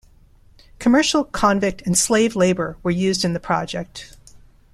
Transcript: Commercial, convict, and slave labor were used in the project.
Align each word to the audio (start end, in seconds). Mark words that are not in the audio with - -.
Commercial, 0.79 1.23
convict, 1.25 1.83
and 1.85 1.95
slave 1.95 2.35
labor 2.35 2.75
were 2.81 2.89
used 2.89 3.23
in 3.23 3.33
the 3.33 3.39
project. 3.39 4.17